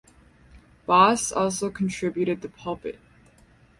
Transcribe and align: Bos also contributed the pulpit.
Bos 0.87 1.31
also 1.31 1.69
contributed 1.69 2.41
the 2.41 2.49
pulpit. 2.49 2.99